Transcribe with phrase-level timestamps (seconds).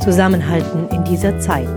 [0.00, 1.68] zusammenhalten in dieser Zeit.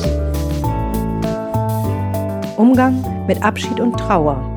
[2.57, 4.49] Umgang mit Abschied und Trauer.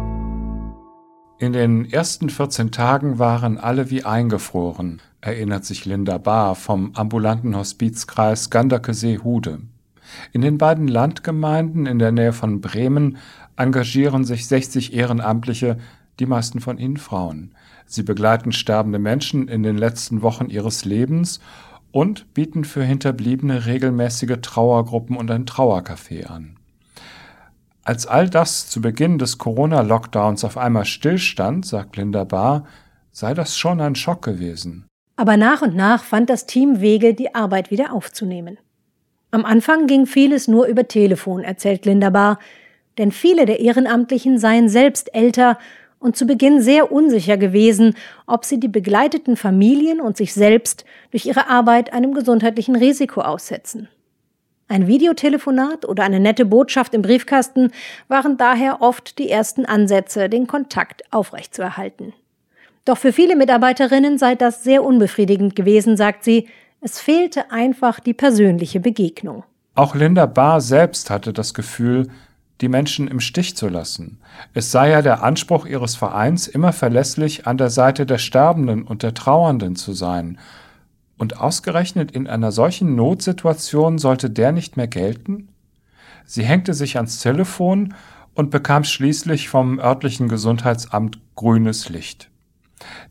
[1.38, 7.56] In den ersten 14 Tagen waren alle wie eingefroren, erinnert sich Linda Bahr vom ambulanten
[7.56, 9.58] Hospizkreis Ganderkesee-Hude.
[10.32, 13.18] In den beiden Landgemeinden in der Nähe von Bremen
[13.56, 15.76] engagieren sich 60 Ehrenamtliche,
[16.20, 17.52] die meisten von ihnen Frauen.
[17.86, 21.40] Sie begleiten sterbende Menschen in den letzten Wochen ihres Lebens
[21.96, 26.58] und bieten für Hinterbliebene regelmäßige Trauergruppen und ein Trauercafé an.
[27.84, 32.66] Als all das zu Beginn des Corona-Lockdowns auf einmal stillstand, sagt Linda Bahr,
[33.12, 34.84] sei das schon ein Schock gewesen.
[35.16, 38.58] Aber nach und nach fand das Team Wege, die Arbeit wieder aufzunehmen.
[39.30, 42.38] Am Anfang ging vieles nur über Telefon, erzählt Linda Bahr,
[42.98, 45.56] denn viele der Ehrenamtlichen seien selbst älter
[46.06, 47.94] und zu Beginn sehr unsicher gewesen,
[48.26, 53.88] ob sie die begleiteten Familien und sich selbst durch ihre Arbeit einem gesundheitlichen Risiko aussetzen.
[54.68, 57.72] Ein Videotelefonat oder eine nette Botschaft im Briefkasten
[58.08, 62.12] waren daher oft die ersten Ansätze, den Kontakt aufrechtzuerhalten.
[62.84, 66.48] Doch für viele Mitarbeiterinnen sei das sehr unbefriedigend gewesen, sagt sie,
[66.80, 69.42] es fehlte einfach die persönliche Begegnung.
[69.74, 72.08] Auch Linda Barr selbst hatte das Gefühl,
[72.60, 74.18] die Menschen im Stich zu lassen.
[74.54, 79.02] Es sei ja der Anspruch ihres Vereins, immer verlässlich an der Seite der Sterbenden und
[79.02, 80.38] der Trauernden zu sein.
[81.18, 85.48] Und ausgerechnet in einer solchen Notsituation sollte der nicht mehr gelten?
[86.24, 87.94] Sie hängte sich ans Telefon
[88.34, 92.30] und bekam schließlich vom örtlichen Gesundheitsamt grünes Licht.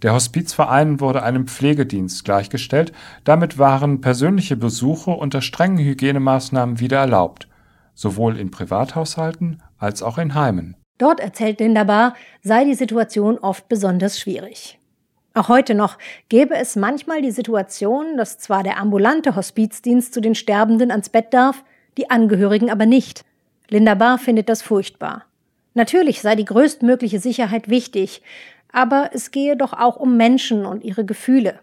[0.04, 7.48] Der Hospizverein wurde einem Pflegedienst gleichgestellt, damit waren persönliche Besuche unter strengen Hygienemaßnahmen wieder erlaubt,
[7.96, 10.76] sowohl in Privathaushalten als auch in Heimen.
[10.98, 14.78] Dort, erzählt Linda Bar, sei die Situation oft besonders schwierig.
[15.34, 15.98] Auch heute noch
[16.30, 21.34] gäbe es manchmal die Situation, dass zwar der ambulante Hospizdienst zu den Sterbenden ans Bett
[21.34, 21.64] darf,
[21.98, 23.26] die Angehörigen aber nicht.
[23.70, 25.26] Linda Bar findet das furchtbar.
[25.74, 28.22] Natürlich sei die größtmögliche Sicherheit wichtig,
[28.72, 31.60] aber es gehe doch auch um Menschen und ihre Gefühle.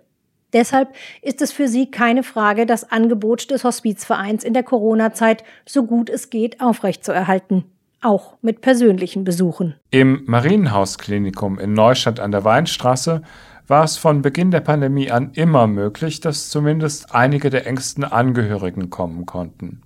[0.52, 5.84] Deshalb ist es für sie keine Frage, das Angebot des Hospizvereins in der Corona-Zeit so
[5.84, 7.64] gut es geht aufrechtzuerhalten.
[8.02, 9.76] Auch mit persönlichen Besuchen.
[9.90, 13.22] Im Marienhausklinikum in Neustadt an der Weinstraße
[13.68, 18.90] war es von Beginn der Pandemie an immer möglich, dass zumindest einige der engsten Angehörigen
[18.90, 19.82] kommen konnten.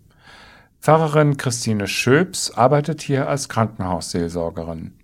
[0.81, 4.95] Pfarrerin Christine Schöps arbeitet hier als Krankenhausseelsorgerin.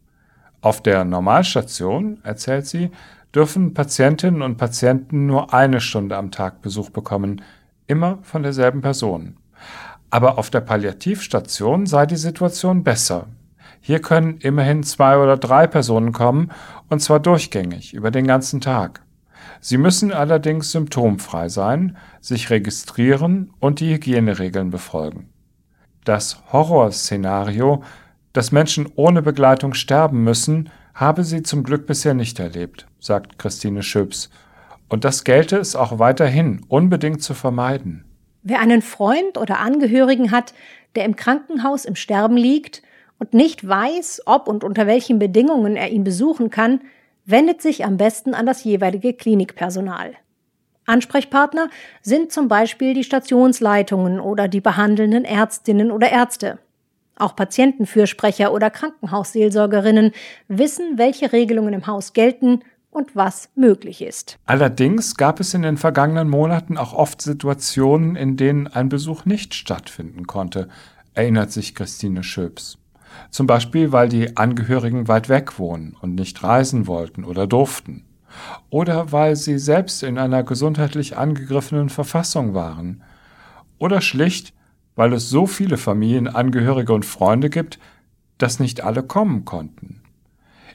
[0.61, 2.91] Auf der Normalstation, erzählt sie,
[3.35, 7.43] dürfen Patientinnen und Patienten nur eine Stunde am Tag Besuch bekommen,
[7.87, 9.37] immer von derselben Person.
[10.11, 13.29] Aber auf der Palliativstation sei die Situation besser.
[13.81, 16.51] Hier können immerhin zwei oder drei Personen kommen,
[16.89, 19.03] und zwar durchgängig, über den ganzen Tag.
[19.61, 25.31] Sie müssen allerdings symptomfrei sein, sich registrieren und die Hygieneregeln befolgen.
[26.05, 27.83] Das Horrorszenario
[28.33, 33.83] dass Menschen ohne Begleitung sterben müssen, habe sie zum Glück bisher nicht erlebt, sagt Christine
[33.83, 34.31] Schöps.
[34.89, 38.05] Und das gelte es auch weiterhin unbedingt zu vermeiden.
[38.43, 40.53] Wer einen Freund oder Angehörigen hat,
[40.95, 42.83] der im Krankenhaus im Sterben liegt
[43.19, 46.81] und nicht weiß, ob und unter welchen Bedingungen er ihn besuchen kann,
[47.25, 50.15] wendet sich am besten an das jeweilige Klinikpersonal.
[50.87, 51.69] Ansprechpartner
[52.03, 56.59] sind zum Beispiel die Stationsleitungen oder die behandelnden Ärztinnen oder Ärzte.
[57.23, 60.11] Auch Patientenfürsprecher oder Krankenhausseelsorgerinnen
[60.49, 64.39] wissen, welche Regelungen im Haus gelten und was möglich ist.
[64.45, 69.55] Allerdings gab es in den vergangenen Monaten auch oft Situationen, in denen ein Besuch nicht
[69.55, 70.69] stattfinden konnte,
[71.15, 72.79] erinnert sich Christine Schöps.
[73.31, 78.05] Zum Beispiel, weil die Angehörigen weit weg wohnen und nicht reisen wollten oder durften.
[78.69, 83.05] Oder weil sie selbst in einer gesundheitlich angegriffenen Verfassung waren.
[83.79, 84.55] Oder schlicht,
[84.97, 87.79] weil es so viele Familienangehörige und Freunde gibt,
[88.39, 90.03] dass nicht alle kommen konnten.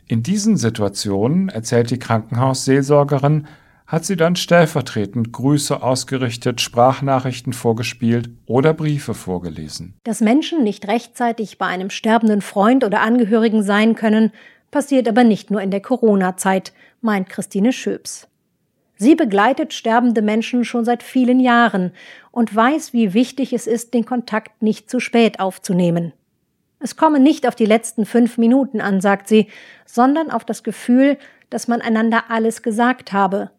[0.07, 3.47] In diesen Situationen, erzählt die Krankenhausseelsorgerin,
[3.87, 9.95] hat sie dann stellvertretend Grüße ausgerichtet, Sprachnachrichten vorgespielt oder Briefe vorgelesen.
[10.03, 14.31] Dass Menschen nicht rechtzeitig bei einem sterbenden Freund oder Angehörigen sein können,
[14.71, 18.27] passiert aber nicht nur in der Corona-Zeit, meint Christine Schöps.
[18.97, 21.91] Sie begleitet sterbende Menschen schon seit vielen Jahren
[22.31, 26.13] und weiß, wie wichtig es ist, den Kontakt nicht zu spät aufzunehmen.
[26.79, 29.47] Es komme nicht auf die letzten fünf Minuten an, sagt sie,
[29.85, 31.17] sondern auf das Gefühl,
[31.49, 33.51] dass man einander alles gesagt habe.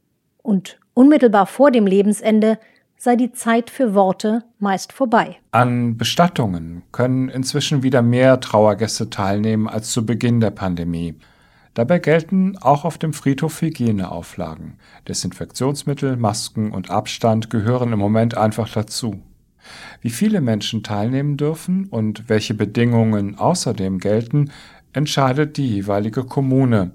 [0.42, 2.58] Und unmittelbar vor dem Lebensende
[2.96, 5.36] sei die Zeit für Worte meist vorbei.
[5.52, 11.14] An Bestattungen können inzwischen wieder mehr Trauergäste teilnehmen als zu Beginn der Pandemie.
[11.78, 14.78] Dabei gelten auch auf dem Friedhof Hygieneauflagen.
[15.06, 19.22] Desinfektionsmittel, Masken und Abstand gehören im Moment einfach dazu.
[20.00, 24.50] Wie viele Menschen teilnehmen dürfen und welche Bedingungen außerdem gelten,
[24.92, 26.90] entscheidet die jeweilige Kommune.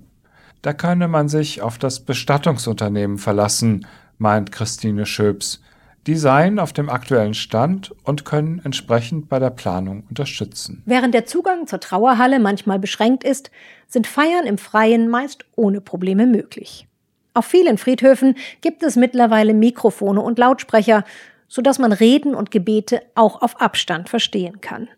[0.62, 3.88] Da könne man sich auf das Bestattungsunternehmen verlassen,
[4.18, 5.62] meint Christine Schöps.
[6.06, 10.84] Die seien auf dem aktuellen Stand und können entsprechend bei der Planung unterstützen.
[10.86, 13.52] Während der Zugang zur Trauerhalle manchmal beschränkt ist,
[13.88, 16.88] sind Feiern im Freien meist ohne Probleme möglich.
[17.34, 21.06] Auf vielen Friedhöfen gibt es mittlerweile Mikrofone und Lautsprecher,
[21.48, 24.90] sodass man Reden und Gebete auch auf Abstand verstehen kann.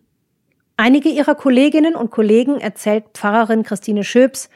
[0.76, 4.50] Einige ihrer Kolleginnen und Kollegen, erzählt Pfarrerin Christine Schöps,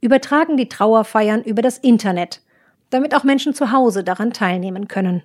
[0.00, 2.42] übertragen die Trauerfeiern über das Internet,
[2.90, 5.22] damit auch Menschen zu Hause daran teilnehmen können.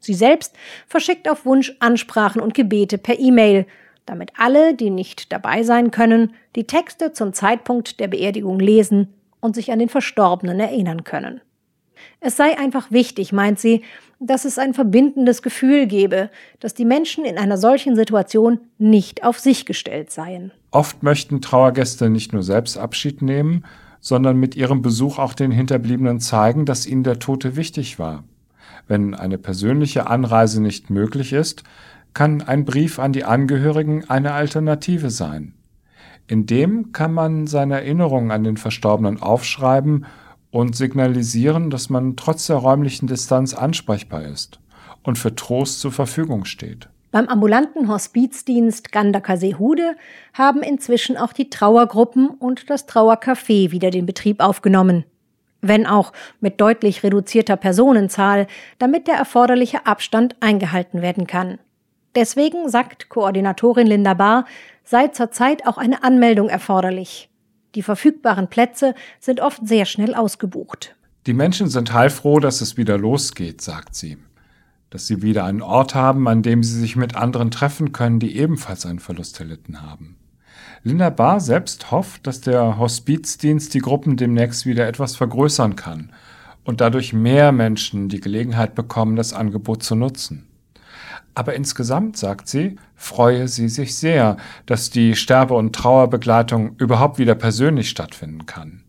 [0.00, 0.54] Sie selbst
[0.86, 3.66] verschickt auf Wunsch Ansprachen und Gebete per E-Mail,
[4.06, 9.08] damit alle, die nicht dabei sein können, die Texte zum Zeitpunkt der Beerdigung lesen
[9.40, 11.40] und sich an den Verstorbenen erinnern können.
[12.20, 13.82] Es sei einfach wichtig, meint sie,
[14.20, 16.30] dass es ein verbindendes Gefühl gebe,
[16.60, 20.52] dass die Menschen in einer solchen Situation nicht auf sich gestellt seien.
[20.70, 23.64] Oft möchten Trauergäste nicht nur selbst Abschied nehmen,
[24.00, 28.24] sondern mit ihrem Besuch auch den Hinterbliebenen zeigen, dass ihnen der Tote wichtig war.
[28.88, 31.62] Wenn eine persönliche Anreise nicht möglich ist,
[32.14, 35.54] kann ein Brief an die Angehörigen eine Alternative sein.
[36.26, 40.06] In dem kann man seine Erinnerungen an den Verstorbenen aufschreiben
[40.50, 44.58] und signalisieren, dass man trotz der räumlichen Distanz ansprechbar ist
[45.02, 46.88] und für Trost zur Verfügung steht.
[47.10, 49.96] Beim ambulanten Hospizdienst Gandakar-Seehude
[50.34, 55.04] haben inzwischen auch die Trauergruppen und das Trauercafé wieder den Betrieb aufgenommen.
[55.60, 58.46] Wenn auch mit deutlich reduzierter Personenzahl,
[58.78, 61.58] damit der erforderliche Abstand eingehalten werden kann.
[62.14, 64.44] Deswegen sagt Koordinatorin Linda Bahr,
[64.84, 67.28] sei zurzeit auch eine Anmeldung erforderlich.
[67.74, 70.96] Die verfügbaren Plätze sind oft sehr schnell ausgebucht.
[71.26, 74.16] Die Menschen sind heilfroh, dass es wieder losgeht, sagt sie.
[74.90, 78.36] Dass sie wieder einen Ort haben, an dem sie sich mit anderen treffen können, die
[78.36, 80.16] ebenfalls einen Verlust erlitten haben.
[80.82, 86.12] Linda Barr selbst hofft, dass der Hospizdienst die Gruppen demnächst wieder etwas vergrößern kann
[86.64, 90.46] und dadurch mehr Menschen die Gelegenheit bekommen, das Angebot zu nutzen.
[91.34, 97.34] Aber insgesamt, sagt sie, freue sie sich sehr, dass die Sterbe- und Trauerbegleitung überhaupt wieder
[97.36, 98.82] persönlich stattfinden kann.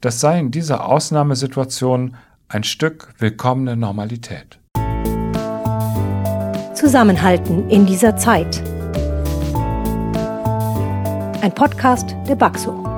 [0.00, 2.16] Das sei in dieser Ausnahmesituation
[2.48, 4.58] ein Stück willkommene Normalität.
[6.74, 8.62] Zusammenhalten in dieser Zeit.
[11.42, 12.91] Ein Podcast der Baxo.